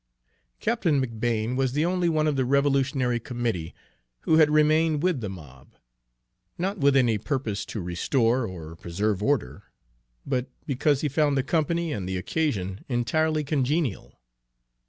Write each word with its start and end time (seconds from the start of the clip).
Captain 0.59 0.99
McBane 0.99 1.55
was 1.55 1.73
the 1.73 1.85
only 1.85 2.09
one 2.09 2.25
of 2.25 2.35
the 2.35 2.43
revolutionary 2.43 3.19
committee 3.19 3.75
who 4.21 4.37
had 4.37 4.49
remained 4.49 5.03
with 5.03 5.21
the 5.21 5.29
mob, 5.29 5.75
not 6.57 6.79
with 6.79 6.95
any 6.95 7.19
purpose 7.19 7.67
to 7.67 7.79
restore 7.79 8.43
or 8.47 8.75
preserve 8.75 9.21
order, 9.21 9.65
but 10.25 10.47
because 10.65 11.01
he 11.01 11.07
found 11.07 11.37
the 11.37 11.43
company 11.43 11.93
and 11.93 12.09
the 12.09 12.17
occasion 12.17 12.83
entirely 12.89 13.43
congenial. 13.43 14.19